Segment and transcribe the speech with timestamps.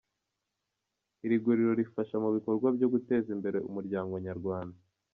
[1.25, 4.79] Iri guriro rifasha mu bikorwa byo guteza imbere umuryango Nyarwanda.